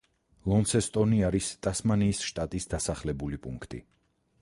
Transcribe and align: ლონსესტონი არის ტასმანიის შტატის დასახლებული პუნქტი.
ლონსესტონი 0.51 1.19
არის 1.27 1.51
ტასმანიის 1.67 2.25
შტატის 2.31 2.69
დასახლებული 2.75 3.43
პუნქტი. 3.47 3.87